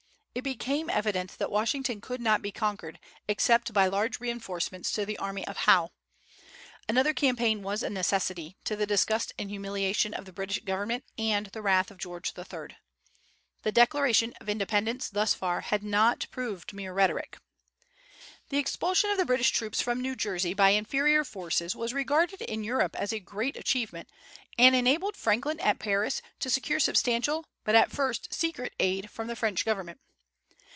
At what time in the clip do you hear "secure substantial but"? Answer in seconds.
26.49-27.75